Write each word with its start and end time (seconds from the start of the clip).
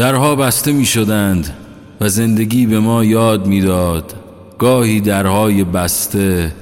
درها 0.00 0.36
بسته 0.36 0.72
می 0.72 0.84
شدند 0.84 1.54
و 2.00 2.08
زندگی 2.08 2.66
به 2.66 2.80
ما 2.80 3.04
یاد 3.04 3.46
می‌داد. 3.46 4.14
گاهی 4.58 5.00
درهای 5.00 5.64
بسته 5.64 6.52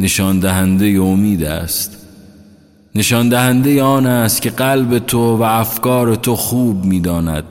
نشان 0.00 0.40
دهنده 0.40 0.86
امید 0.86 1.44
است. 1.44 2.06
نشان 2.94 3.28
دهنده 3.28 3.82
آن 3.82 4.06
است 4.06 4.42
که 4.42 4.50
قلب 4.50 4.98
تو 4.98 5.36
و 5.36 5.42
افکار 5.42 6.14
تو 6.14 6.36
خوب 6.36 6.84
می‌داند 6.84 7.44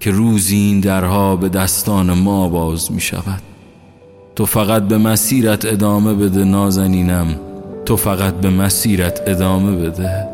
که 0.00 0.10
روزی 0.10 0.56
این 0.56 0.80
درها 0.80 1.36
به 1.36 1.48
دستان 1.48 2.12
ما 2.12 2.48
باز 2.48 2.92
می 2.92 3.00
شود 3.00 3.42
تو 4.36 4.46
فقط 4.46 4.82
به 4.82 4.98
مسیرت 4.98 5.64
ادامه 5.64 6.14
بده 6.14 6.44
نازنینم. 6.44 7.36
تو 7.84 7.96
فقط 7.96 8.34
به 8.34 8.50
مسیرت 8.50 9.22
ادامه 9.26 9.76
بده. 9.76 10.27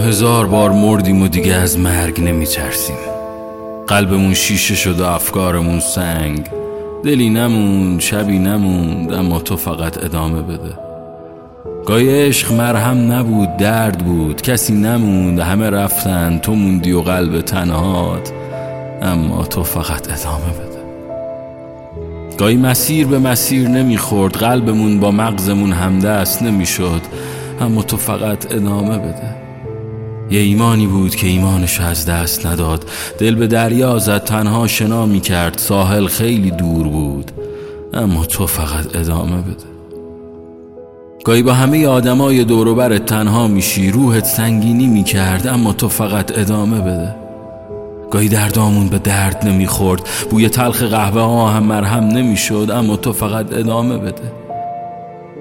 هزار 0.00 0.46
بار 0.46 0.72
مردیم 0.72 1.22
و 1.22 1.28
دیگه 1.28 1.54
از 1.54 1.78
مرگ 1.78 2.20
نمیترسیم. 2.20 2.96
قلبمون 3.86 4.34
شیشه 4.34 4.74
شد 4.74 5.00
و 5.00 5.04
افکارمون 5.04 5.80
سنگ. 5.80 6.46
دلی 7.04 7.30
نموند 7.30 8.00
شبی 8.00 8.38
نموند 8.38 9.12
اما 9.12 9.40
تو 9.40 9.56
فقط 9.56 10.04
ادامه 10.04 10.42
بده. 10.42 10.78
گاهی 11.86 12.26
عشق 12.28 12.52
مرهم 12.52 13.12
نبود 13.12 13.56
درد 13.56 13.98
بود. 13.98 14.42
کسی 14.42 14.74
نموند 14.74 15.40
همه 15.40 15.70
رفتن. 15.70 16.38
تو 16.38 16.54
موندی 16.54 16.92
و 16.92 17.00
قلب 17.00 17.40
تنهات 17.40 18.32
اما 19.02 19.44
تو 19.44 19.62
فقط 19.62 20.12
ادامه 20.12 20.52
بده. 20.52 20.80
گاهی 22.38 22.56
مسیر 22.56 23.06
به 23.06 23.18
مسیر 23.18 23.68
نمی‌خورد. 23.68 24.36
قلبمون 24.36 25.00
با 25.00 25.10
مغزمون 25.10 25.72
همدست 25.72 26.42
نمی‌شد 26.42 27.00
اما 27.60 27.82
تو 27.82 27.96
فقط 27.96 28.54
ادامه 28.54 28.98
بده. 28.98 29.49
یه 30.30 30.40
ایمانی 30.40 30.86
بود 30.86 31.14
که 31.14 31.26
ایمانش 31.26 31.80
از 31.80 32.06
دست 32.06 32.46
نداد. 32.46 32.84
دل 33.18 33.34
به 33.34 33.46
دریا 33.46 33.98
زد 33.98 34.24
تنها 34.24 34.66
شنا 34.66 35.06
می 35.06 35.20
کرد 35.20 35.58
ساحل 35.58 36.06
خیلی 36.06 36.50
دور 36.50 36.88
بود. 36.88 37.30
اما 37.94 38.24
تو 38.24 38.46
فقط 38.46 38.96
ادامه 38.96 39.36
بده. 39.36 39.70
گاهی 41.24 41.42
با 41.42 41.52
همه 41.52 41.86
آدمای 41.86 42.44
دوروبرت 42.44 43.06
تنها 43.06 43.48
میشی. 43.48 43.90
روحت 43.90 44.24
سنگینی 44.24 44.86
می‌کرد 44.86 45.46
اما 45.46 45.72
تو 45.72 45.88
فقط 45.88 46.38
ادامه 46.38 46.80
بده. 46.80 47.14
گاهی 48.10 48.28
دردامون 48.28 48.88
به 48.88 48.98
درد 48.98 49.46
نمی‌خورد. 49.46 50.02
بوی 50.30 50.48
تلخ 50.48 50.82
قهوه 50.82 51.20
ها 51.20 51.48
هم 51.48 51.62
مرهم 51.62 52.04
نمی‌شد 52.04 52.68
اما 52.72 52.96
تو 52.96 53.12
فقط 53.12 53.52
ادامه 53.52 53.98
بده. 53.98 54.32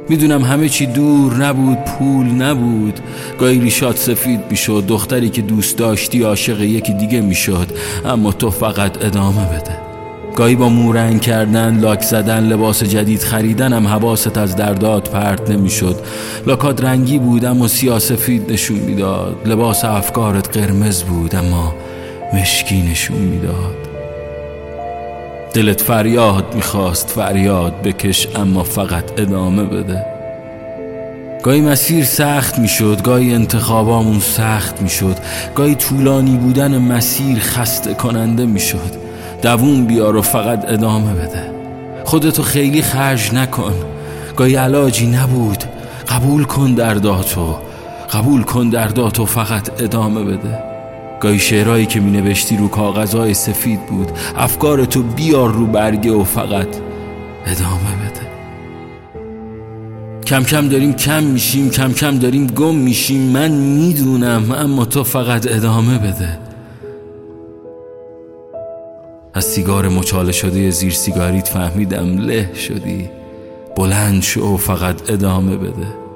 می‌دونم 0.09 0.41
همه 0.41 0.69
چی 0.69 0.85
دور 0.85 1.33
نبود 1.33 1.77
پول 1.77 2.25
نبود. 2.25 2.99
گاهی 3.39 3.59
ریشات 3.59 3.97
سفید 3.97 4.39
می‌شد. 4.49 4.83
دختری 4.87 5.29
که 5.29 5.41
دوست 5.41 5.77
داشتی 5.77 6.23
عاشق 6.23 6.61
یکی 6.61 6.93
دیگه 6.93 7.21
می‌شد. 7.21 7.67
اما 8.05 8.31
تو 8.31 8.49
فقط 8.49 9.05
ادامه 9.05 9.45
بده. 9.45 9.77
گاهی 10.35 10.55
با 10.55 10.69
مورنگ 10.69 11.21
کردن 11.21 11.79
لاک 11.79 12.01
زدن 12.01 12.43
لباس 12.43 12.83
جدید 12.83 13.19
خریدن 13.21 13.73
هم 13.73 13.87
حواست 13.87 14.37
از 14.37 14.55
دردات 14.55 15.09
پرت 15.09 15.51
نمی‌شد. 15.51 15.95
لاکات 16.47 16.83
رنگی 16.83 17.19
بود 17.19 17.45
اما 17.45 17.67
سیاسفید 17.67 18.51
نشون 18.51 18.77
می‌داد. 18.77 19.35
لباس 19.45 19.85
افکارت 19.85 20.57
قرمز 20.57 21.03
بود 21.03 21.35
اما 21.35 21.75
مشکی 22.33 22.81
نشون 22.81 23.17
می‌داد. 23.17 23.88
دلت 25.53 25.81
فریاد 25.81 26.55
می‌خواست 26.55 27.09
فریاد 27.09 27.81
بکش 27.81 28.27
اما 28.35 28.63
فقط 28.63 29.19
ادامه 29.19 29.63
بده. 29.63 30.05
گاهی 31.43 31.61
مسیر 31.61 32.05
سخت 32.05 32.59
می‌شد 32.59 33.01
گاهی 33.01 33.33
انتخابامون 33.33 34.19
سخت 34.19 34.81
می‌شد 34.81 35.15
گاهی 35.55 35.75
طولانی 35.75 36.37
بودن 36.37 36.77
مسیر 36.77 37.39
خسته 37.39 37.93
کننده 37.93 38.45
می‌شد. 38.45 39.09
دوون 39.41 39.85
بیار 39.85 40.15
و 40.15 40.21
فقط 40.21 40.65
ادامه 40.71 41.13
بده. 41.13 41.51
خودتو 42.03 42.43
خیلی 42.43 42.81
خرج 42.81 43.33
نکن. 43.33 43.73
گاهی 44.35 44.55
علاجی 44.55 45.07
نبود. 45.07 45.63
قبول 46.09 46.43
کن 46.43 46.73
درداتو 46.73 47.55
قبول 48.13 48.43
کن 48.43 48.69
درداتو 48.69 49.25
فقط 49.25 49.81
ادامه 49.81 50.23
بده. 50.23 50.68
گاهی 51.19 51.39
شعرهایی 51.39 51.85
که 51.85 51.99
می 51.99 52.11
نوشتی 52.11 52.57
رو 52.57 52.67
کاغذهای 52.67 53.33
سفید 53.33 53.85
بود. 53.85 54.11
افکار 54.35 54.85
تو 54.85 55.03
بیار 55.03 55.51
رو 55.51 55.65
برگه 55.65 56.11
و 56.11 56.23
فقط 56.23 56.67
ادامه 57.45 57.95
بده. 58.05 58.29
کم 60.25 60.43
کم 60.43 60.69
داریم 60.69 60.93
کم 60.93 61.23
میشیم 61.23 61.69
کم 61.69 61.93
کم 61.93 62.19
داریم 62.19 62.47
گم 62.47 62.75
میشیم. 62.75 63.21
من 63.21 63.51
می‌دونم 63.51 64.51
اما 64.51 64.85
تو 64.85 65.03
فقط 65.03 65.47
ادامه 65.51 65.97
بده. 65.97 66.39
از 69.33 69.45
سیگار 69.45 69.89
مچاله 69.89 70.31
شده 70.31 70.69
زیر 70.69 70.93
سیگاریت 70.93 71.47
فهمیدم 71.47 72.17
له 72.17 72.53
شدی. 72.53 73.09
بلند 73.77 74.21
شو 74.21 74.41
و 74.41 74.57
فقط 74.57 75.11
ادامه 75.11 75.57
بده. 75.57 76.08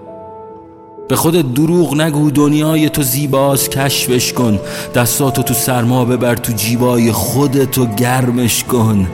به 1.13 1.17
خودت 1.17 1.53
دروغ 1.53 1.95
نگو 1.95 2.31
دنیای 2.31 2.89
تو 2.89 3.03
زیباست 3.03 3.71
کشفش 3.71 4.33
کن. 4.33 4.59
دستاتو 4.95 5.43
تو 5.43 5.53
سرما 5.53 6.05
ببر 6.05 6.35
تو 6.35 6.53
جیبای 6.53 7.11
خودتو 7.11 7.85
گرمش 7.85 8.63
کن. 8.63 9.07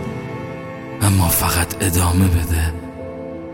اما 1.01 1.27
فقط 1.27 1.67
ادامه 1.81 2.27
بده. 2.27 2.78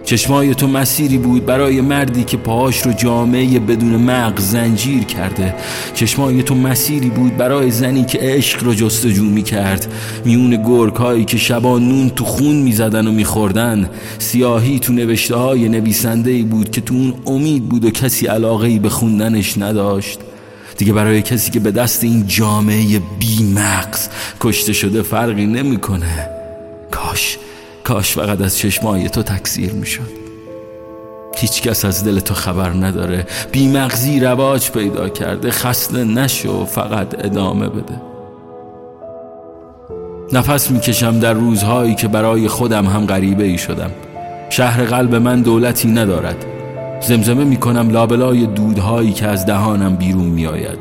چشمای 0.06 0.56
تو 0.56 0.68
مسیری 0.68 1.18
بود 1.18 1.46
برای 1.46 1.82
مردی 1.82 2.24
که 2.24 2.38
پاهاش 2.38 2.82
رو 2.82 2.94
جامعه 2.94 3.60
بدون 3.60 3.96
مغز 3.96 4.52
زنجیر 4.52 5.04
کرده. 5.04 5.56
چشمای 5.94 6.44
تو 6.44 6.56
مسیری 6.56 7.10
بود 7.10 7.38
برای 7.38 7.72
زنی 7.72 8.06
که 8.06 8.20
عشق 8.22 8.64
رو 8.64 8.74
جستجو 8.74 9.24
می 9.24 9.44
کرد 9.44 9.94
میون 10.26 10.64
گرگ 10.64 10.96
هایی 10.96 11.26
که 11.26 11.38
شبا 11.38 11.80
نون 11.80 12.10
تو 12.10 12.26
خون 12.26 12.56
می 12.56 12.72
زدن 12.72 13.08
و 13.08 13.12
می 13.12 13.26
خوردن 13.26 13.90
سیاهی 14.20 14.80
تو 14.80 14.94
نوشته 14.94 15.36
های 15.36 15.70
نویسنده 15.70 16.44
بود 16.44 16.72
که 16.72 16.82
تو 16.82 16.94
اون 16.94 17.14
امید 17.26 17.70
بود 17.70 17.86
و 17.86 17.90
کسی 17.90 18.28
علاقه 18.28 18.68
ای 18.68 18.80
به 18.80 18.90
خوندنش 18.90 19.58
نداشت. 19.58 20.20
دیگه 20.78 20.94
برای 20.94 21.22
کسی 21.22 21.52
که 21.52 21.60
به 21.60 21.72
دست 21.72 22.04
این 22.04 22.28
جامعه 22.28 23.02
بی 23.20 23.54
مغز 23.56 24.08
کشته 24.40 24.74
شده 24.74 25.02
فرقی 25.02 25.46
نمی‌کنه. 25.46 26.35
کاش 27.86 28.14
فقط 28.14 28.42
از 28.42 28.58
چشمای 28.58 29.10
تو 29.10 29.24
تکثیر 29.24 29.74
می‌شد. 29.74 30.26
هیچ 31.36 31.62
کس 31.62 31.86
از 31.86 32.06
دل 32.06 32.20
تو 32.20 32.34
خبر 32.34 32.70
نداره. 32.70 33.28
بیمغزی 33.52 34.20
رواج 34.20 34.72
پیدا 34.72 35.10
کرده. 35.10 35.52
خسته 35.52 36.04
نشو 36.04 36.66
فقط 36.66 37.26
ادامه 37.26 37.70
بده. 37.70 38.02
نفس 40.34 40.72
می‌کشم 40.72 41.20
در 41.20 41.34
روزهایی 41.34 41.96
که 41.96 42.08
برای 42.08 42.48
خودم 42.48 42.86
هم 42.86 43.06
غریبه 43.06 43.44
ای 43.44 43.58
شدم. 43.58 43.92
شهر 44.50 44.84
قلب 44.84 45.16
من 45.16 45.42
دولتی 45.42 45.88
ندارد. 45.88 46.46
زمزمه 47.02 47.44
می‌کنم 47.44 47.90
لابلای 47.90 48.46
دودهایی 48.46 49.14
که 49.14 49.28
از 49.28 49.46
دهانم 49.46 49.96
بیرون 49.96 50.28
میآید. 50.28 50.80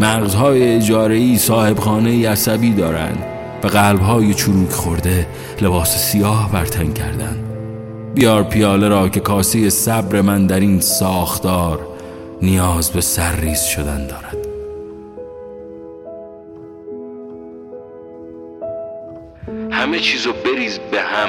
مغزهای 0.00 1.38
صاحب 1.38 1.78
خانه 1.78 2.28
عصبی 2.28 2.72
دارند. 2.72 3.35
و 3.64 3.66
قلبهای 3.66 4.34
چروک 4.34 4.70
خورده 4.70 5.26
لباس 5.62 5.96
سیاه 5.96 6.52
برتن 6.52 6.92
کردن 6.92 7.36
بیار 8.14 8.42
پیاله 8.42 8.88
را 8.88 9.08
که 9.08 9.20
کاسه 9.20 9.70
صبر 9.70 10.20
من 10.20 10.46
در 10.46 10.60
این 10.60 10.80
ساختار 10.80 11.86
نیاز 12.42 12.90
به 12.90 13.00
سرریز 13.00 13.62
شدن 13.62 14.06
دارد. 14.06 14.36
همه 19.70 19.98
چیزو 19.98 20.32
بریز 20.32 20.78
به 20.78 21.00
هم 21.00 21.28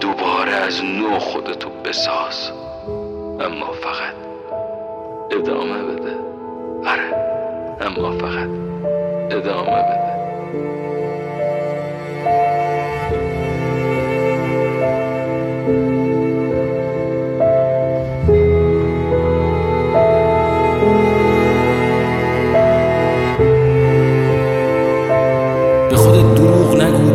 دوباره 0.00 0.52
از 0.52 0.84
نو 0.84 1.18
خودتو 1.18 1.68
بساز. 1.84 2.50
اما 3.40 3.66
فقط 3.66 4.14
ادامه 5.30 5.82
بده. 5.82 6.16
آره 6.86 7.14
اما 7.80 8.18
فقط 8.18 8.48
ادامه 9.30 9.70
بده. 9.70 10.08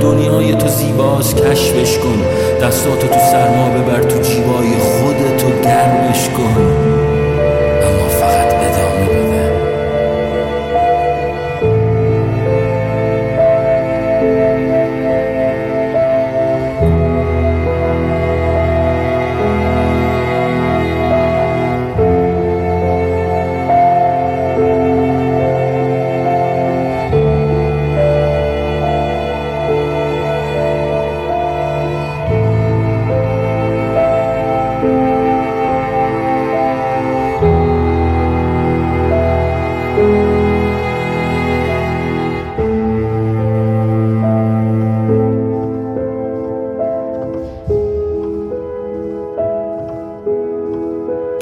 دنیای 0.03 0.55
تو 0.55 0.67
زیباست 0.67 1.35
کشفش 1.35 1.97
کن. 1.97 2.21
دستاتو 2.61 3.07
تو 3.07 3.19
سرما 3.31 3.69
ببر 3.69 4.03
تو 4.03 4.21
جیبای 4.21 4.69
خودتو 4.77 5.47
گرمش 5.63 6.29
کن. 6.29 7.12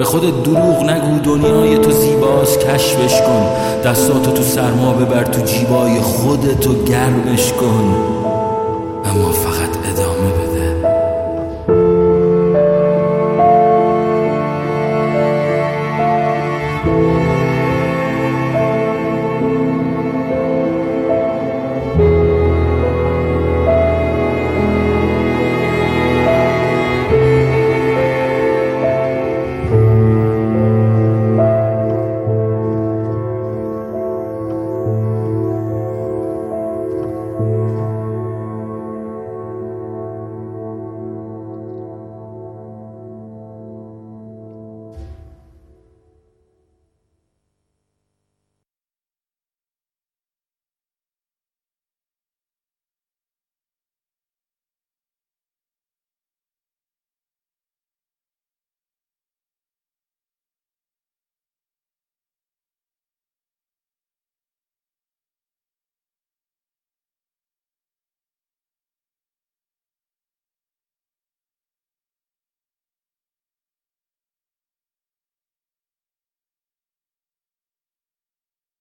به 0.01 0.07
خودت 0.07 0.43
دروغ 0.43 0.83
نگو 0.83 1.19
دنیای 1.19 1.77
تو 1.77 1.91
زیباست 1.91 2.59
کشفش 2.59 3.21
کن. 3.21 3.45
دستاتو 3.85 4.31
تو 4.31 4.43
سرما 4.43 4.93
ببر 4.93 5.23
تو 5.23 5.41
جیبای 5.41 5.99
خودتو 5.99 6.83
گرمش 6.83 7.53
کن. 7.53 8.20